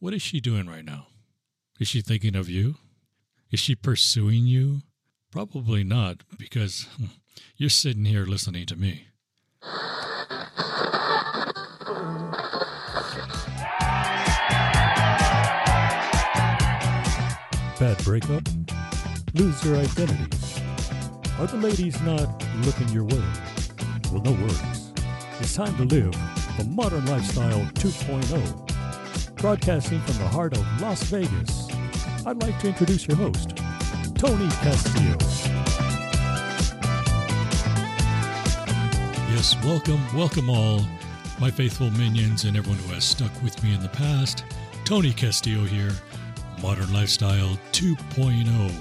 [0.00, 1.08] What is she doing right now?
[1.80, 2.76] Is she thinking of you?
[3.50, 4.82] Is she pursuing you?
[5.32, 7.06] Probably not, because hmm,
[7.56, 9.08] you're sitting here listening to me.
[17.80, 18.44] Bad breakup?
[19.34, 20.36] Lose your identity?
[21.40, 23.24] Are the ladies not looking your way?
[24.12, 24.92] Well, no worries.
[25.40, 26.12] It's time to live
[26.56, 28.67] the modern lifestyle 2.0.
[29.38, 31.68] Broadcasting from the heart of Las Vegas,
[32.26, 33.56] I'd like to introduce your host,
[34.16, 35.16] Tony Castillo.
[39.30, 40.84] Yes, welcome, welcome all,
[41.38, 44.44] my faithful minions and everyone who has stuck with me in the past.
[44.84, 45.92] Tony Castillo here,
[46.60, 48.72] Modern Lifestyle 2.0.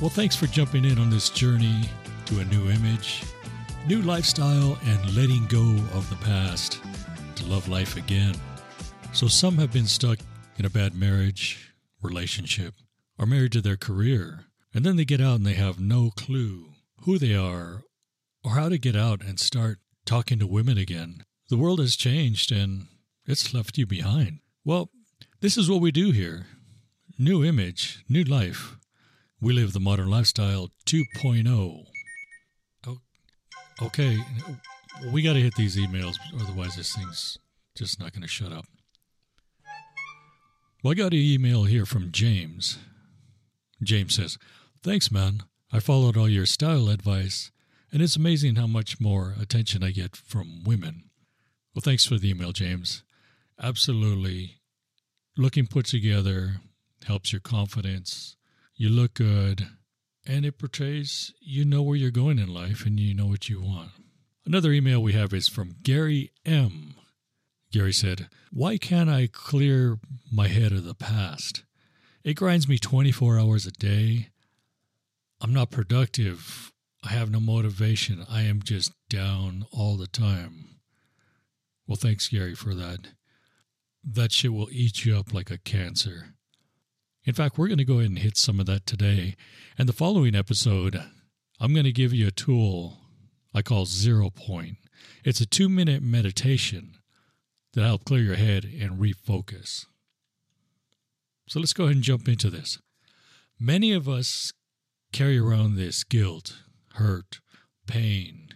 [0.00, 1.88] Well, thanks for jumping in on this journey
[2.26, 3.24] to a new image,
[3.88, 6.80] new lifestyle, and letting go of the past
[7.34, 8.36] to love life again.
[9.12, 10.18] So, some have been stuck
[10.58, 11.72] in a bad marriage,
[12.02, 12.74] relationship,
[13.18, 14.44] or married to their career,
[14.74, 16.72] and then they get out and they have no clue
[17.04, 17.82] who they are
[18.44, 21.24] or how to get out and start talking to women again.
[21.48, 22.88] The world has changed and
[23.26, 24.40] it's left you behind.
[24.64, 24.90] Well,
[25.40, 26.46] this is what we do here
[27.18, 28.76] new image, new life.
[29.40, 31.84] We live the modern lifestyle 2.0.
[32.86, 32.98] Oh,
[33.82, 34.18] okay,
[35.12, 37.38] we got to hit these emails, otherwise, this thing's
[37.74, 38.66] just not going to shut up.
[40.86, 42.78] Well, I got an email here from James.
[43.82, 44.38] James says,
[44.84, 45.42] Thanks, man.
[45.72, 47.50] I followed all your style advice,
[47.90, 51.10] and it's amazing how much more attention I get from women.
[51.74, 53.02] Well, thanks for the email, James.
[53.60, 54.60] Absolutely.
[55.36, 56.60] Looking put together
[57.04, 58.36] helps your confidence.
[58.76, 59.66] You look good,
[60.24, 63.60] and it portrays you know where you're going in life and you know what you
[63.60, 63.90] want.
[64.44, 66.94] Another email we have is from Gary M.
[67.72, 69.98] Gary said, Why can't I clear
[70.32, 71.64] my head of the past?
[72.24, 74.28] It grinds me 24 hours a day.
[75.40, 76.72] I'm not productive.
[77.04, 78.24] I have no motivation.
[78.28, 80.78] I am just down all the time.
[81.86, 83.08] Well, thanks, Gary, for that.
[84.02, 86.34] That shit will eat you up like a cancer.
[87.24, 89.36] In fact, we're going to go ahead and hit some of that today.
[89.78, 91.00] And the following episode,
[91.60, 92.98] I'm going to give you a tool
[93.54, 94.76] I call Zero Point.
[95.24, 96.98] It's a two minute meditation
[97.76, 99.84] that help clear your head and refocus.
[101.46, 102.78] So let's go ahead and jump into this.
[103.60, 104.52] Many of us
[105.12, 106.56] carry around this guilt,
[106.94, 107.40] hurt,
[107.86, 108.48] pain,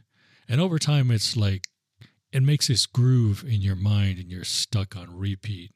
[0.49, 1.65] and over time it's like
[2.33, 5.73] it makes this groove in your mind and you're stuck on repeat,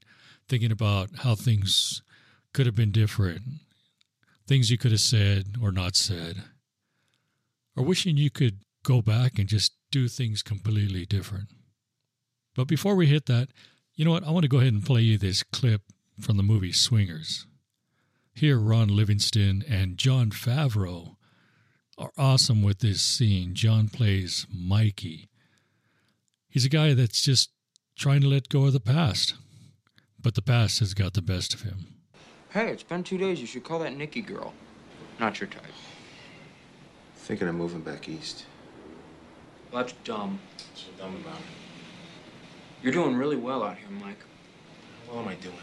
[0.49, 2.03] thinking about how things
[2.55, 3.43] could have been different,
[4.47, 6.45] things you could have said or not said,
[7.77, 11.49] or wishing you could go back and just do things completely different.
[12.55, 13.49] But before we hit that,
[13.95, 14.25] you know what?
[14.25, 15.83] I want to go ahead and play you this clip
[16.21, 17.47] from the movie Swingers.
[18.35, 21.17] Here, Ron Livingston and Jon Favreau
[21.97, 23.55] are awesome with this scene.
[23.55, 25.29] Jon plays Mikey.
[26.49, 27.51] He's a guy that's just
[27.97, 29.35] trying to let go of the past,
[30.21, 31.87] but the past has got the best of him.
[32.51, 33.41] Hey, it's been two days.
[33.41, 34.53] You should call that Nikki girl.
[35.19, 35.63] Not your type.
[37.17, 38.47] Thinking of moving back east.
[39.71, 40.39] Well, that's dumb.
[40.75, 41.64] So dumb about it.
[42.85, 44.19] You're doing really well out here, Mike.
[45.09, 45.55] What am I doing?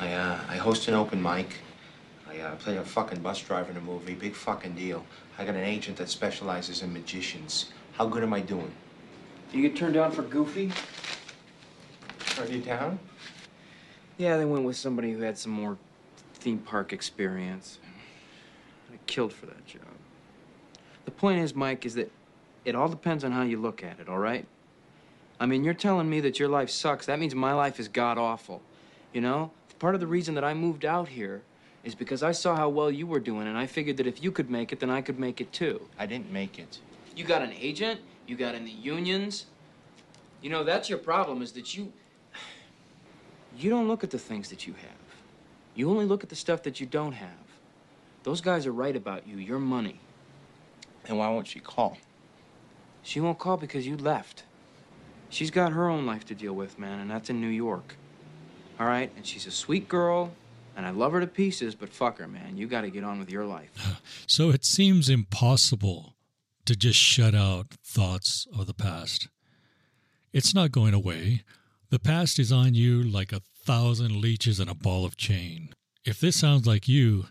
[0.00, 1.58] I uh, I host an open mic.
[2.28, 4.14] I uh, play a fucking bus driver in a movie.
[4.14, 5.06] Big fucking deal.
[5.38, 7.70] I got an agent that specializes in magicians.
[7.92, 8.72] How good am I doing?
[9.52, 10.72] Do you get turned down for Goofy?
[12.40, 12.98] Are you down?
[14.18, 15.78] Yeah, they went with somebody who had some more
[16.34, 17.78] theme park experience.
[18.92, 19.82] I killed for that job.
[21.04, 22.10] The point is, Mike, is that
[22.64, 24.48] it all depends on how you look at it, all right?
[25.42, 27.06] I mean, you're telling me that your life sucks.
[27.06, 28.62] That means my life is god awful.
[29.12, 29.50] You know?
[29.80, 31.42] Part of the reason that I moved out here
[31.82, 34.30] is because I saw how well you were doing, and I figured that if you
[34.30, 35.88] could make it, then I could make it too.
[35.98, 36.78] I didn't make it.
[37.16, 37.98] You got an agent,
[38.28, 39.46] you got in the unions.
[40.42, 41.92] You know, that's your problem, is that you.
[43.58, 45.24] You don't look at the things that you have.
[45.74, 47.46] You only look at the stuff that you don't have.
[48.22, 49.98] Those guys are right about you, your money.
[51.08, 51.98] And why won't she call?
[53.02, 54.44] She won't call because you left.
[55.32, 57.96] She's got her own life to deal with, man, and that's in New York.
[58.78, 59.10] All right?
[59.16, 60.32] And she's a sweet girl,
[60.76, 62.58] and I love her to pieces, but fuck her, man.
[62.58, 63.70] You got to get on with your life.
[64.26, 66.14] So it seems impossible
[66.64, 69.28] to just shut out thoughts of the past.
[70.32, 71.42] It's not going away.
[71.90, 75.74] The past is on you like a thousand leeches in a ball of chain.
[76.04, 77.26] If this sounds like you,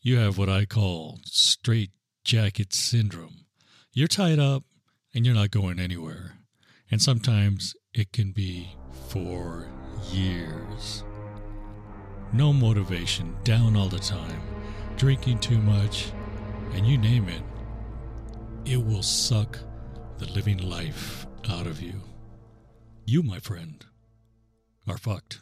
[0.00, 1.90] you have what I call straight
[2.24, 3.46] jacket syndrome.
[3.92, 4.64] You're tied up
[5.14, 6.39] and you're not going anywhere.
[6.90, 8.76] And sometimes it can be
[9.08, 9.68] for
[10.10, 11.04] years.
[12.32, 14.40] No motivation, down all the time,
[14.96, 16.12] drinking too much,
[16.72, 17.42] and you name it,
[18.64, 19.58] it will suck
[20.18, 22.00] the living life out of you.
[23.04, 23.84] You, my friend,
[24.86, 25.40] are fucked.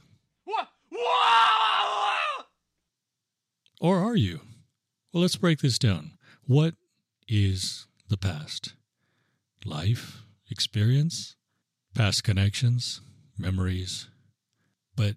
[3.81, 4.41] Or are you?
[5.13, 6.13] Well, let's break this down.
[6.47, 6.75] What
[7.29, 8.75] is the past?
[9.65, 11.37] Life, experience,
[11.99, 13.01] past connections,
[13.37, 14.07] memories.
[14.95, 15.17] But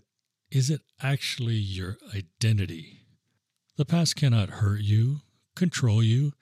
[0.49, 3.01] is it actually your identity?
[3.77, 5.17] The past cannot hurt you,
[5.55, 6.33] control you.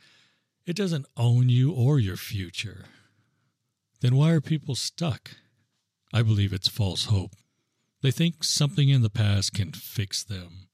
[0.66, 2.86] It doesn't own you or your future.
[4.00, 5.32] Then why are people stuck?
[6.14, 7.36] I believe it's false hope.
[8.02, 10.70] They think something in the past can fix them,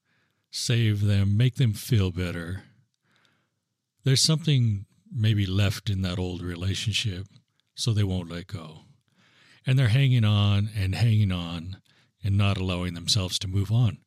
[0.52, 2.62] save them, make them feel better.
[4.04, 7.26] There's something maybe left in that old relationship,
[7.74, 8.85] so they won't let go.
[9.66, 11.78] And they're hanging on and hanging on
[12.22, 13.98] and not allowing themselves to move on.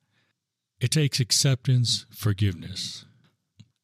[0.79, 3.05] It takes acceptance, forgiveness.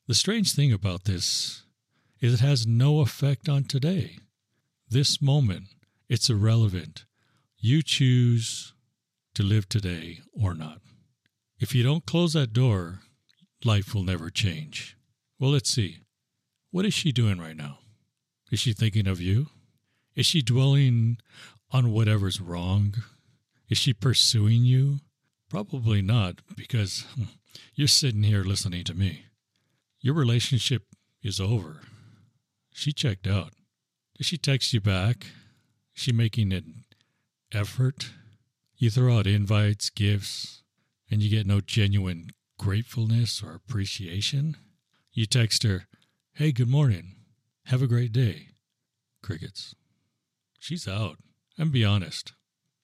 [0.08, 1.64] The strange thing about this
[2.22, 4.18] is it has no effect on today.
[4.90, 5.66] This moment,
[6.08, 7.06] it's irrelevant.
[7.58, 8.74] You choose
[9.34, 10.80] to live today or not.
[11.60, 13.00] If you don't close that door,
[13.64, 14.96] life will never change.
[15.40, 15.98] Well, let's see.
[16.72, 17.80] What is she doing right now?
[18.52, 19.48] Is she thinking of you?
[20.16, 21.18] Is she dwelling
[21.76, 22.96] on whatever's wrong?
[23.68, 25.00] Is she pursuing you?
[25.50, 27.24] Probably not, because hmm,
[27.74, 29.26] you're sitting here listening to me.
[30.00, 30.84] Your relationship
[31.22, 31.82] is over.
[32.72, 33.52] She checked out.
[34.18, 35.26] Did she text you back?
[35.96, 36.86] Is she making an
[37.52, 38.12] effort?
[38.78, 40.64] You throw out invites, gifts,
[41.12, 44.56] and you get no genuine gratefulness or appreciation.
[45.12, 45.88] You text her,
[46.36, 47.16] Hey, good morning.
[47.66, 48.48] Have a great day.
[49.22, 49.76] Crickets.
[50.58, 51.18] She's out.
[51.58, 52.34] And be honest.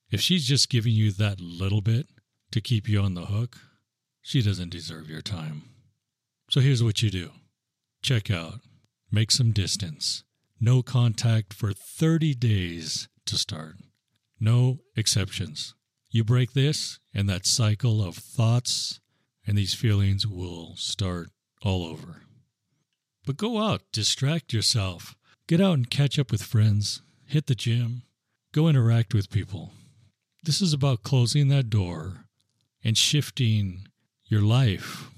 [0.09, 2.07] If she's just giving you that little bit
[2.51, 3.57] to keep you on the hook,
[4.21, 5.63] she doesn't deserve your time.
[6.50, 7.31] So here's what you do
[8.01, 8.59] check out,
[9.12, 10.23] make some distance,
[10.59, 13.75] no contact for 30 days to start.
[14.39, 15.75] No exceptions.
[16.09, 19.00] You break this, and that cycle of thoughts
[19.45, 21.29] and these feelings will start
[21.62, 22.24] all over.
[23.25, 25.15] But go out, distract yourself,
[25.47, 28.03] get out and catch up with friends, hit the gym,
[28.53, 29.71] go interact with people.
[30.44, 32.25] This is about closing that door
[32.83, 33.88] and shifting
[34.25, 35.09] your life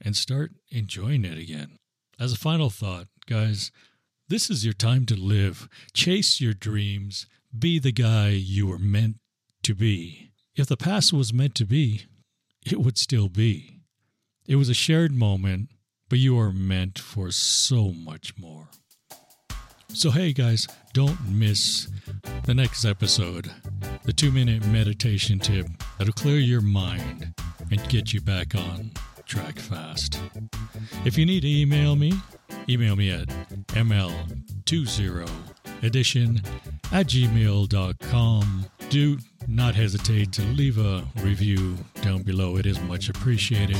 [0.00, 1.78] and start enjoying it again.
[2.20, 3.70] As a final thought, guys,
[4.28, 5.68] this is your time to live.
[5.92, 7.26] Chase your dreams.
[7.56, 9.16] Be the guy you were meant
[9.62, 10.32] to be.
[10.54, 12.02] If the past was meant to be,
[12.64, 13.80] it would still be.
[14.46, 15.70] It was a shared moment,
[16.08, 18.68] but you are meant for so much more.
[19.94, 21.88] So, hey guys, don't miss
[22.44, 23.50] the next episode
[24.04, 25.66] the two minute meditation tip
[25.98, 27.32] that'll clear your mind
[27.70, 28.90] and get you back on
[29.24, 30.20] track fast.
[31.06, 32.12] If you need to email me,
[32.68, 33.28] email me at
[33.68, 36.46] ml20edition
[36.92, 38.66] at gmail.com.
[38.90, 42.56] Do not hesitate to leave a review down below.
[42.56, 43.78] It is much appreciated.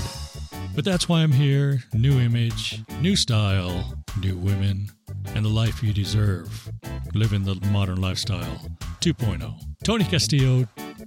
[0.75, 1.82] But that's why I'm here.
[1.93, 4.90] New image, new style, new women,
[5.34, 6.70] and the life you deserve.
[7.14, 8.60] Living the modern lifestyle
[9.00, 9.54] 2.0.
[9.84, 10.67] Tony Castillo,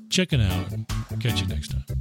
[0.09, 0.67] checking out.
[1.19, 2.00] Catch you next time.